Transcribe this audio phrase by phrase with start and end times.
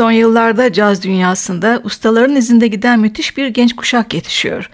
[0.00, 4.70] Son yıllarda caz dünyasında ustaların izinde giden müthiş bir genç kuşak yetişiyor.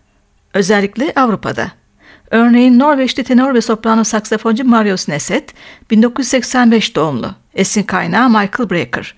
[0.54, 1.72] Özellikle Avrupa'da.
[2.30, 5.54] Örneğin Norveçli tenor ve soprano saksafoncu Marius Neset,
[5.91, 7.30] 1985 doğumlu.
[7.54, 9.15] Esin kaynağı Michael Brecker.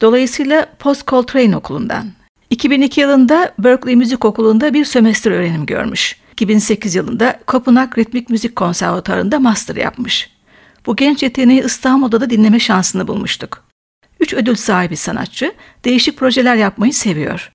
[0.00, 2.06] Dolayısıyla Post Coltrane okulundan.
[2.50, 6.16] 2002 yılında Berkeley Müzik Okulu'nda bir sömestr öğrenim görmüş.
[6.32, 10.30] 2008 yılında Kopenhag Ritmik Müzik Konservatuarı'nda master yapmış.
[10.86, 13.69] Bu genç yeteneği İstanbul'da da dinleme şansını bulmuştuk.
[14.20, 15.52] Üç ödül sahibi sanatçı
[15.84, 17.52] değişik projeler yapmayı seviyor.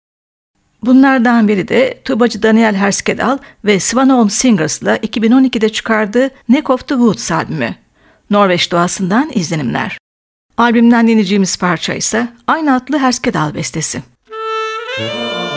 [0.83, 7.31] Bunlardan biri de tubacı Daniel Herskedal ve Svanholm Singers'la 2012'de çıkardığı Neck of the Woods
[7.31, 7.75] albümü.
[8.29, 9.97] Norveç doğasından izlenimler.
[10.57, 14.03] Albümden dinleyeceğimiz parça ise aynı adlı Herskedal bestesi.
[14.99, 15.54] Müzik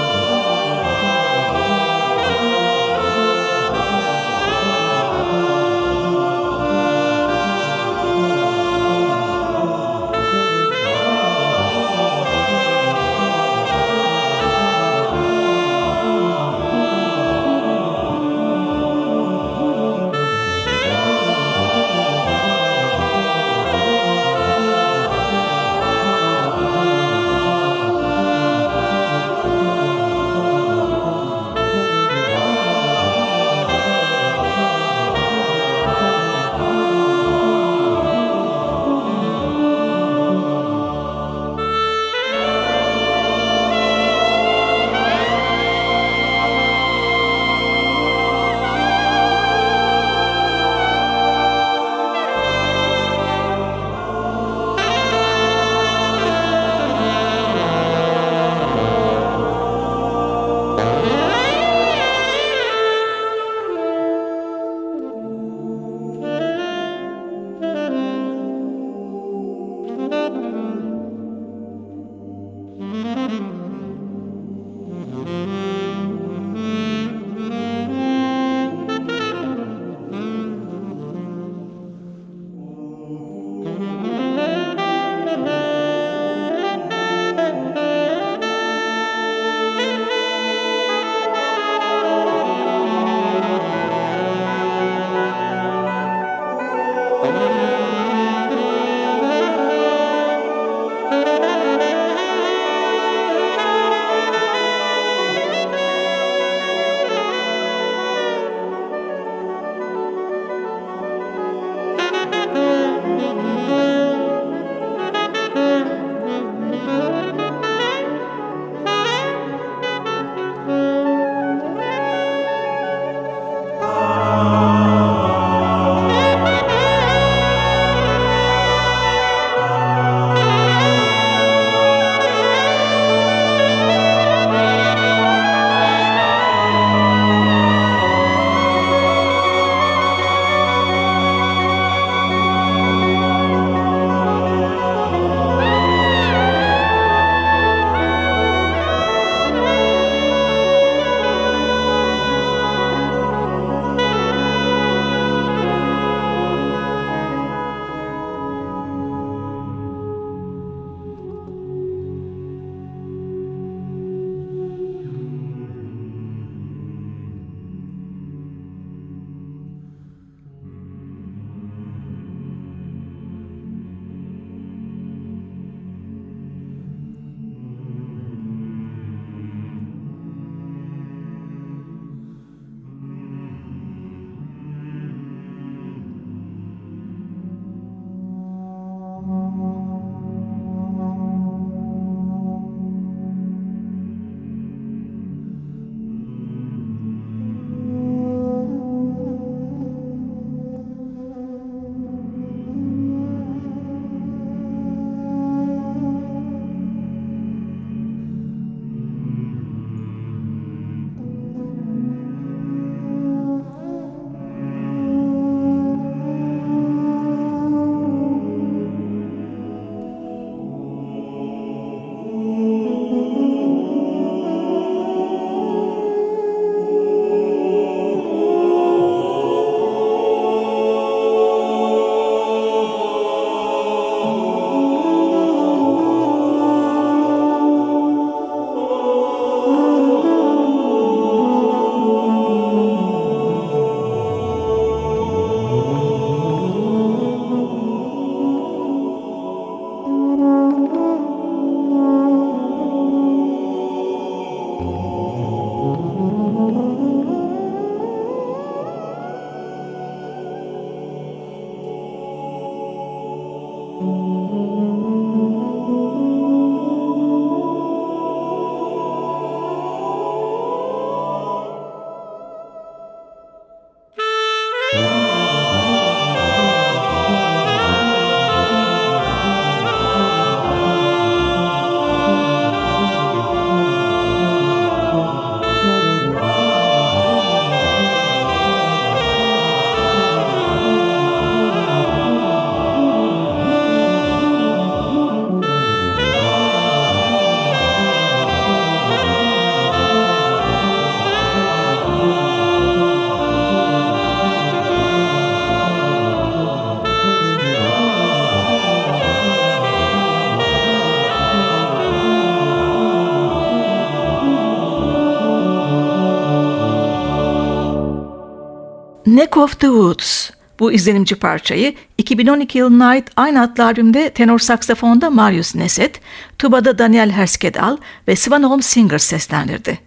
[319.48, 320.50] Neck of the Woods.
[320.80, 326.20] Bu izlenimci parçayı 2012 yılına ait aynı adlı albümde tenor saksafonda Marius Neset,
[326.58, 327.96] tubada Daniel Herskedal
[328.28, 329.98] ve Svanholm Singer seslendirdi.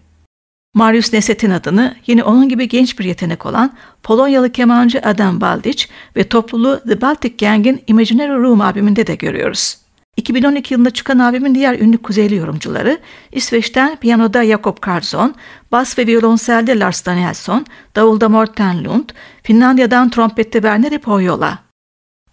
[0.74, 3.74] Marius Neset'in adını yine onun gibi genç bir yetenek olan
[4.04, 5.86] Polonyalı kemancı Adam Baldic
[6.16, 9.78] ve topluluğu The Baltic Gang'in Imaginary Room albümünde de görüyoruz.
[10.18, 13.00] 2012 yılında çıkan albümün diğer ünlü kuzeyli yorumcuları
[13.32, 15.36] İsveç'ten piyanoda Jakob Karlsson,
[15.72, 17.66] bas ve violonselde Lars Danielsson,
[17.96, 19.10] davulda Morten Lund,
[19.44, 21.60] Finlandiya'dan trompette Werner Pohjola.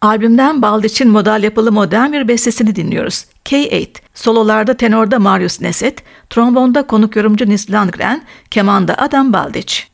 [0.00, 3.24] Albümden Baldic'in modal yapılı modern bir bestesini dinliyoruz.
[3.44, 9.87] K8, sololarda tenorda Marius Neset, trombonda konuk yorumcu Nils Landgren, kemanda Adam Baldic.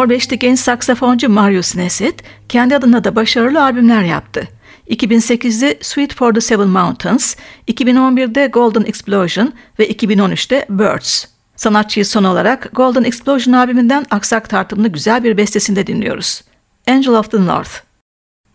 [0.00, 4.48] Norveçli genç saksafoncu Marius Neset kendi adına da başarılı albümler yaptı.
[4.90, 7.36] 2008'de Sweet for the Seven Mountains,
[7.68, 11.24] 2011'de Golden Explosion ve 2013'te Birds.
[11.56, 16.42] Sanatçıyı son olarak Golden Explosion albümünden aksak tartımlı güzel bir bestesinde dinliyoruz.
[16.88, 17.70] Angel of the North.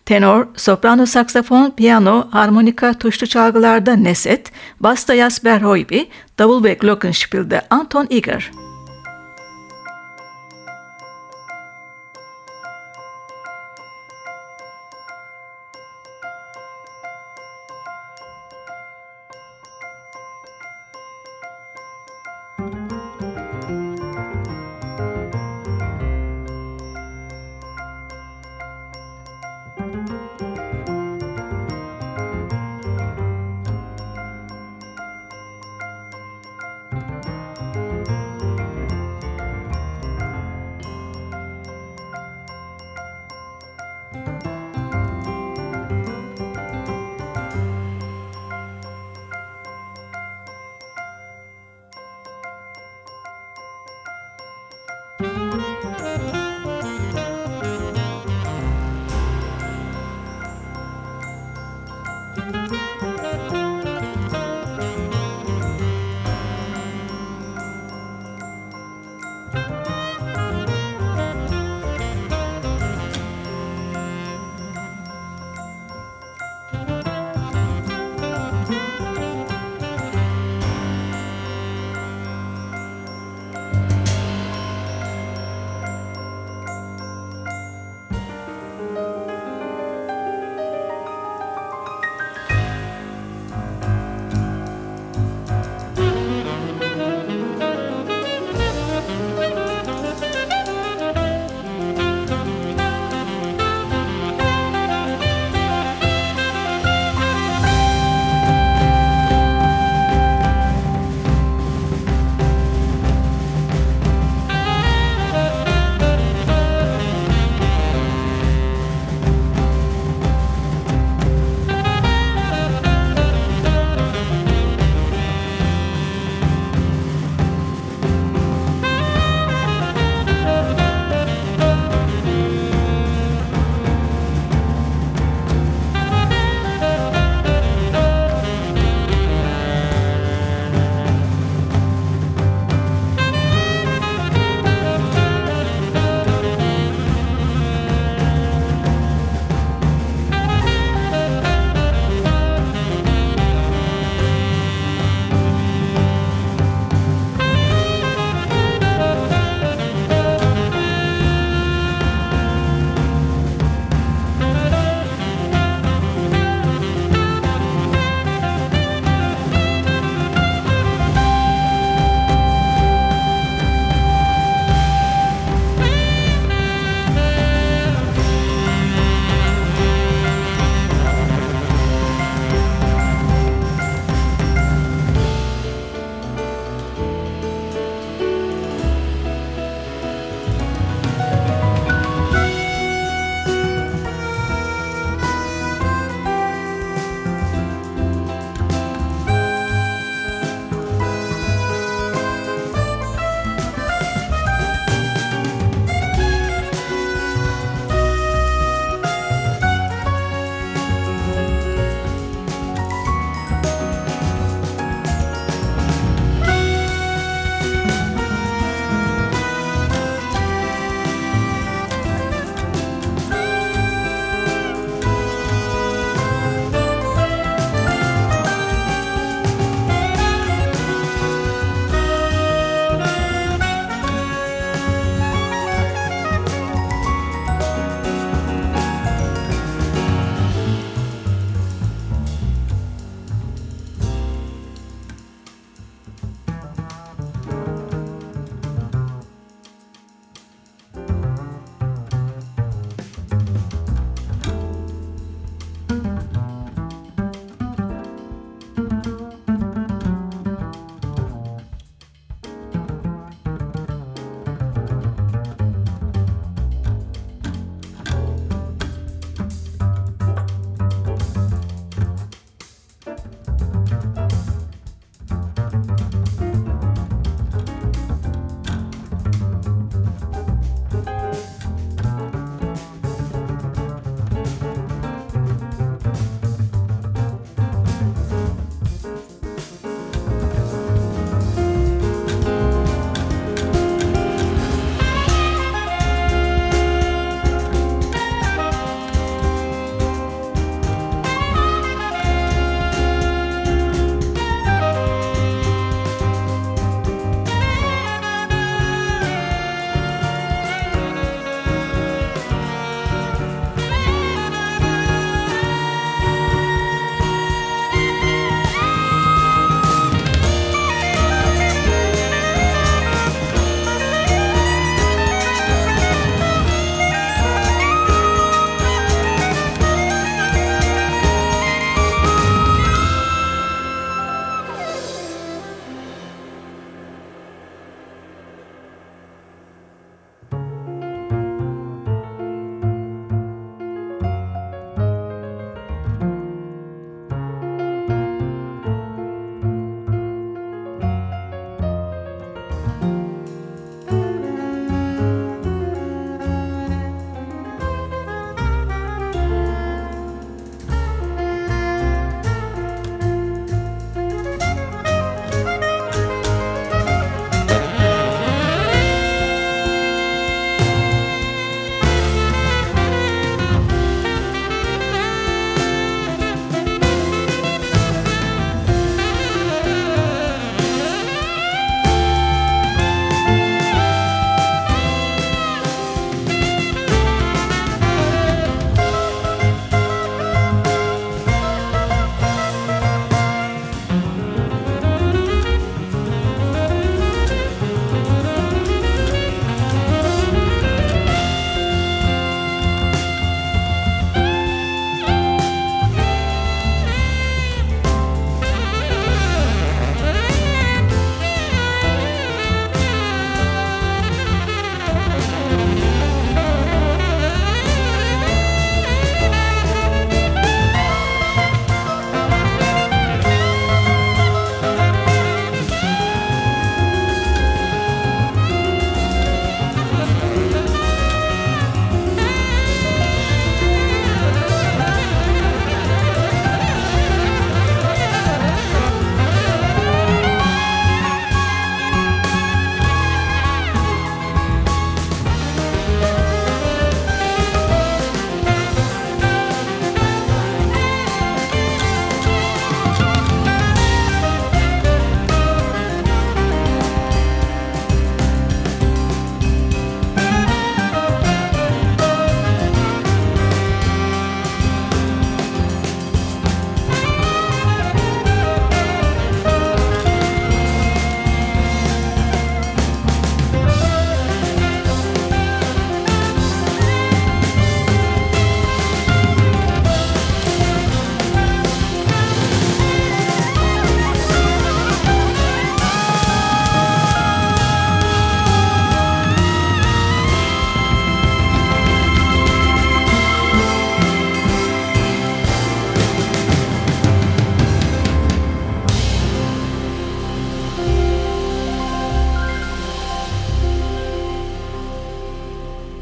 [0.05, 5.99] Tenor, soprano saksafon, piyano, harmonika, tuşlu çalgılarda Neset, basta Jasper Hoyby,
[6.39, 8.51] davul ve glockenspiel'de Anton Iger.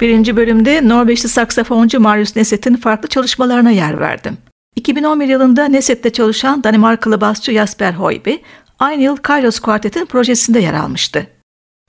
[0.03, 0.35] 41.
[0.35, 4.37] bölümde Norveçli saksafoncu Marius Neset'in farklı çalışmalarına yer verdim.
[4.75, 8.39] 2011 yılında Neset'te çalışan Danimarkalı basçı Jasper Hoybe,
[8.79, 11.27] aynı yıl Kairos Quartet'in projesinde yer almıştı.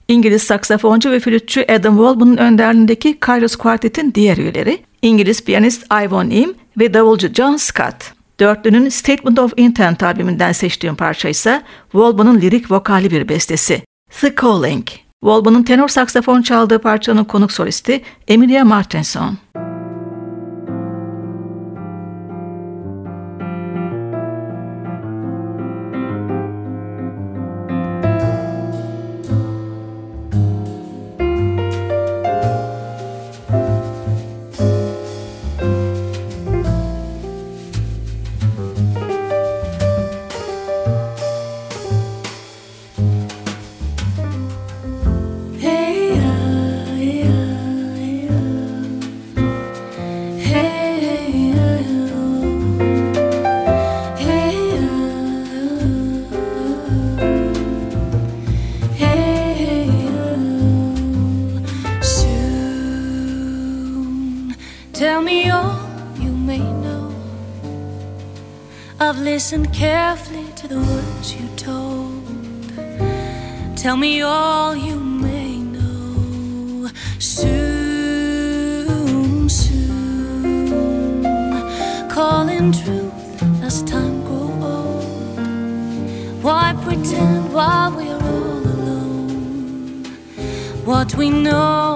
[0.08, 6.54] İngiliz saksafoncu ve flütçü Adam Walbon'un önderliğindeki Kairos Quartet'in diğer üyeleri, İngiliz piyanist Ivan Im
[6.78, 8.12] ve davulcu John Scott.
[8.40, 13.82] Dörtlünün Statement of Intent albümünden seçtiğim parça ise Walbon'un lirik vokali bir bestesi.
[14.20, 15.03] The Calling.
[15.24, 19.38] Walbon'un tenor saksafon çaldığı parçanın konuk solisti Emilia Martinson.
[69.44, 72.24] Listened carefully to the words you told.
[73.76, 76.88] Tell me all you may know.
[77.18, 77.50] Soon,
[79.50, 81.22] soon,
[82.08, 85.04] calling truth as time grow old.
[86.42, 90.04] Why pretend while we are all alone?
[90.86, 91.93] What we know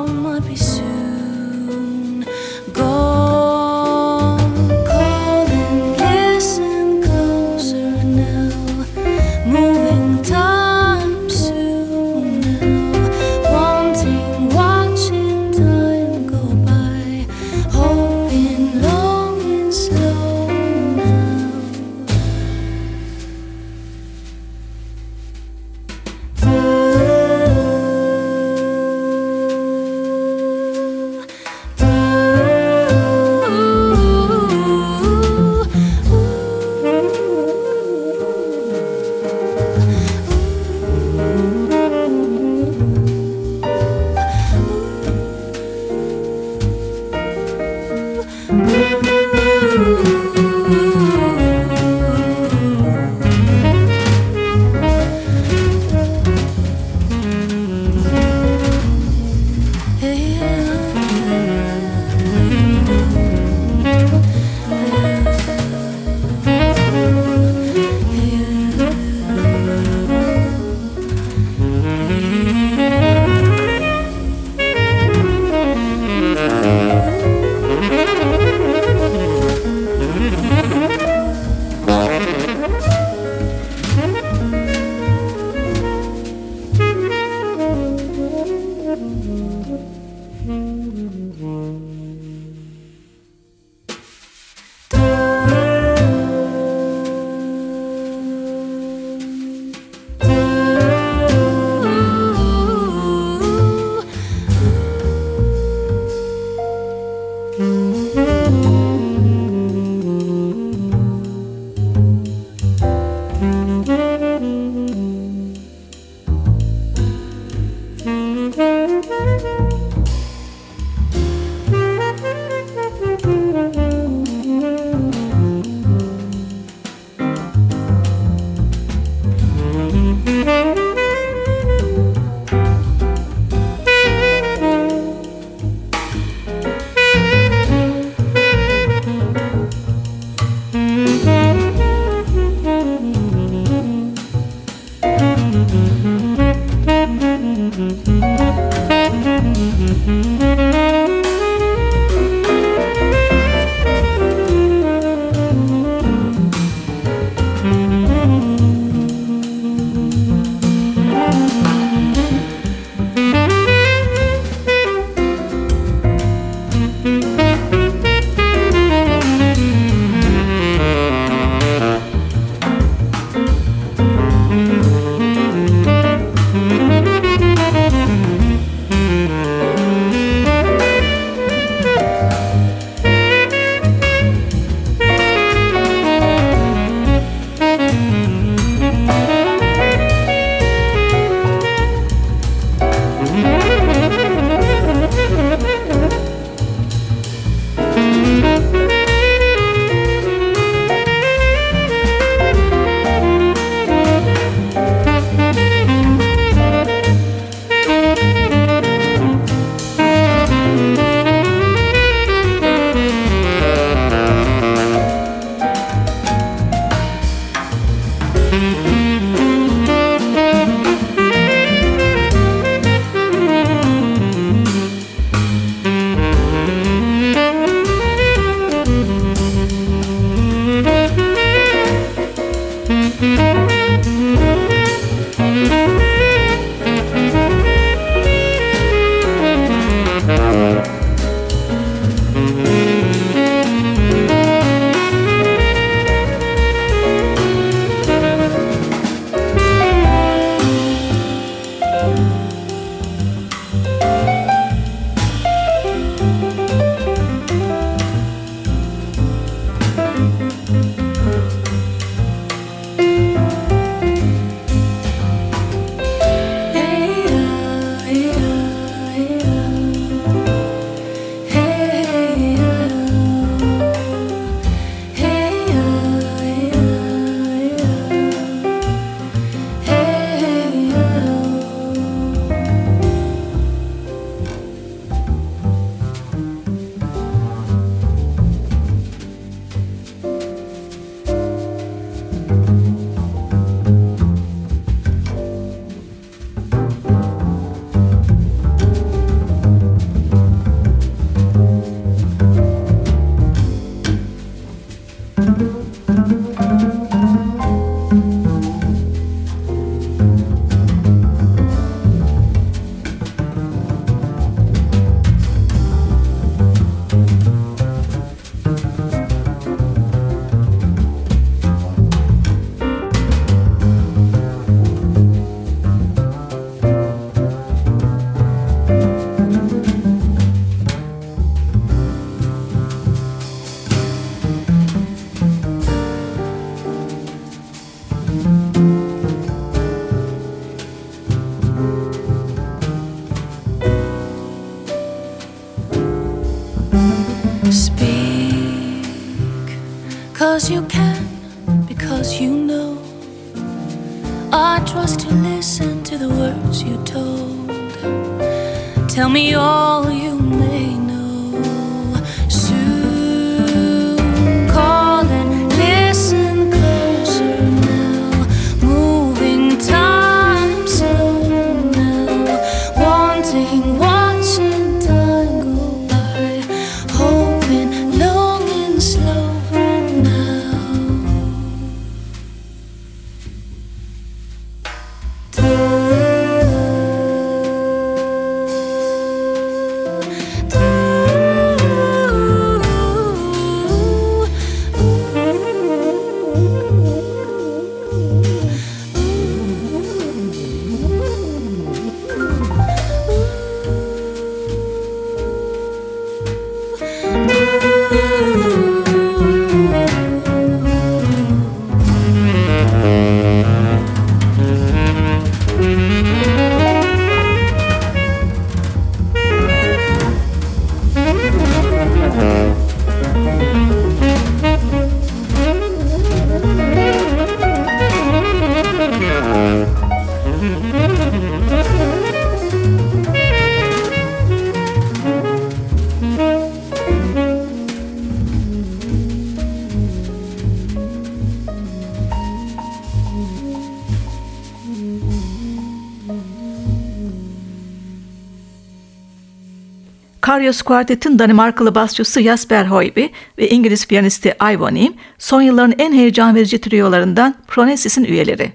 [450.58, 453.24] Karius Quartet'in Danimarkalı basçısı Jasper Hoyby
[453.58, 458.72] ve İngiliz piyanisti Ivo Neem son yılların en heyecan verici triolarından Pronesis'in üyeleri.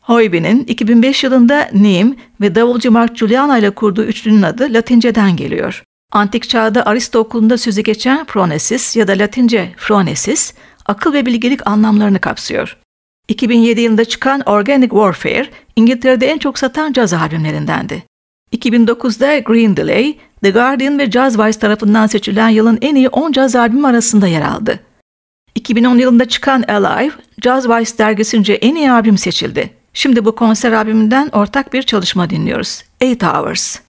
[0.00, 5.82] Hoyby'nin 2005 yılında Neem ve davulcu Mark Juliana ile kurduğu üçlünün adı Latinceden geliyor.
[6.12, 10.54] Antik çağda Aristo okulunda sözü geçen Pronesis ya da Latince Phronesis,
[10.86, 12.76] akıl ve bilgelik anlamlarını kapsıyor.
[13.28, 18.02] 2007 yılında çıkan Organic Warfare, İngiltere'de en çok satan caz albümlerindendi.
[18.56, 23.86] 2009'da Green Delay, The Guardian ve Jazzwise tarafından seçilen yılın en iyi 10 caz albümü
[23.86, 24.80] arasında yer aldı.
[25.54, 29.70] 2010 yılında çıkan Alive, Jazzwise dergisince en iyi albüm seçildi.
[29.94, 32.82] Şimdi bu konser albümünden ortak bir çalışma dinliyoruz.
[33.00, 33.85] Eight Hours.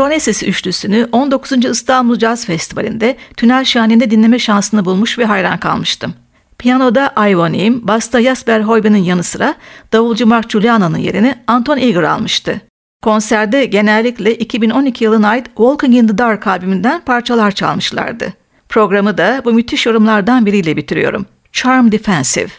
[0.00, 1.64] Pronesis üçlüsünü 19.
[1.64, 6.14] İstanbul Jazz Festivali'nde Tünel Şahin'de dinleme şansını bulmuş ve hayran kalmıştım.
[6.58, 9.54] Piyanoda Ivonim, basta Jasper Huyben'in yanı sıra
[9.92, 12.60] davulcu Mark Juliana'nın yerini Anton Eger almıştı.
[13.02, 18.32] Konserde genellikle 2012 yılına ait Walking in the Dark albümünden parçalar çalmışlardı.
[18.68, 21.26] Programı da bu müthiş yorumlardan biriyle bitiriyorum.
[21.52, 22.50] Charm Defensive.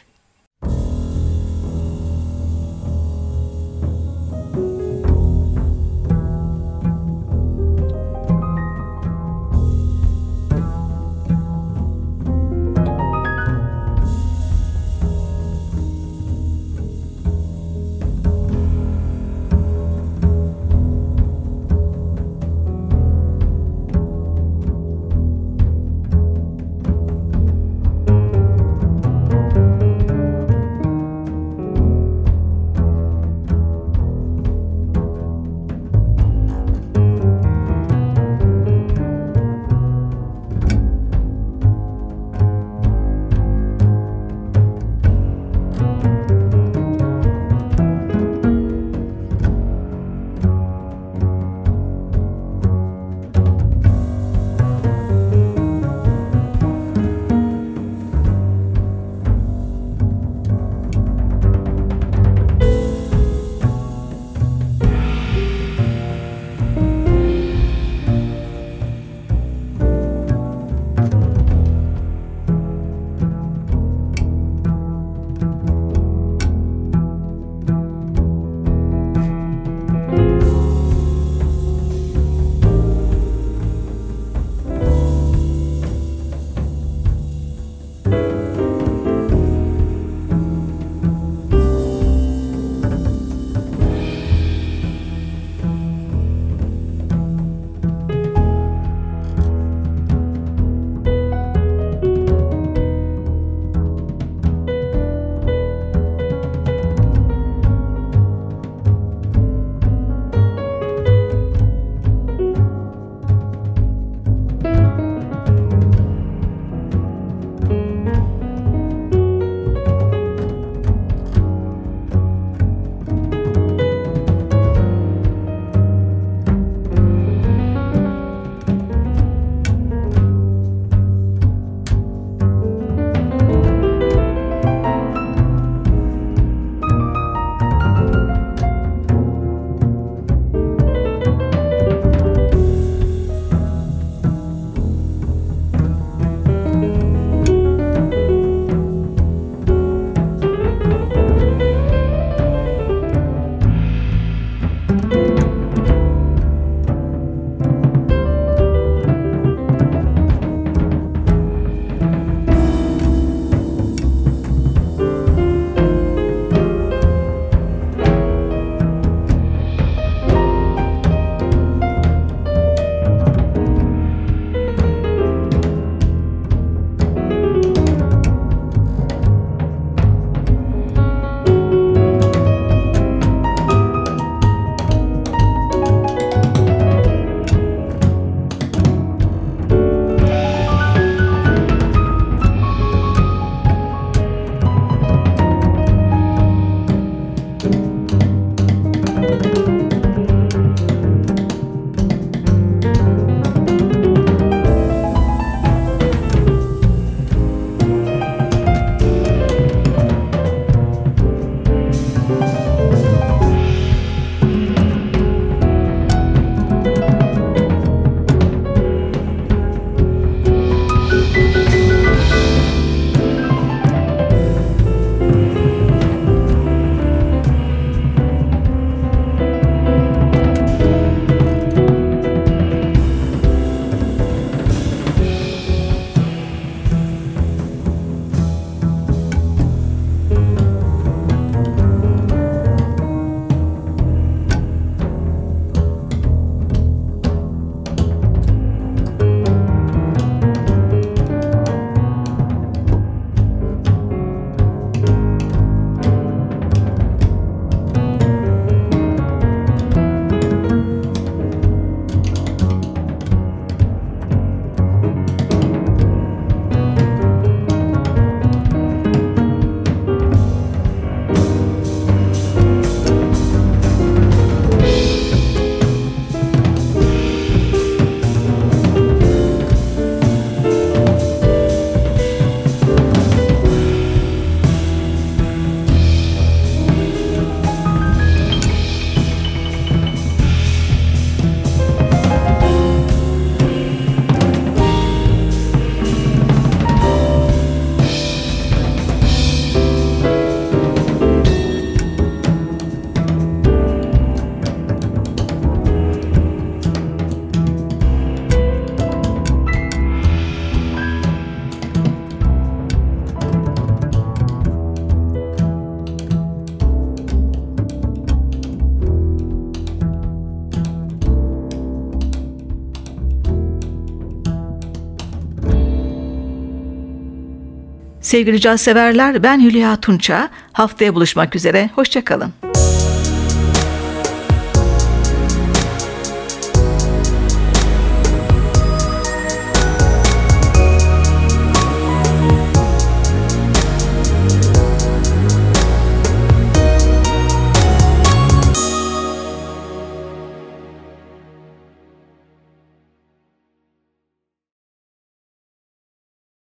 [328.31, 330.49] Sevgili caz severler ben Hülya Tunça.
[330.73, 331.89] Haftaya buluşmak üzere.
[331.95, 332.53] Hoşçakalın.